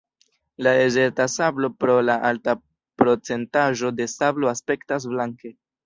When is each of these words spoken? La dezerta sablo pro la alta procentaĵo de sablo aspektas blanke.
La 0.67 0.71
dezerta 0.79 1.27
sablo 1.33 1.69
pro 1.83 1.99
la 2.09 2.17
alta 2.31 2.57
procentaĵo 3.05 3.95
de 4.03 4.13
sablo 4.19 4.55
aspektas 4.59 5.11
blanke. 5.17 5.59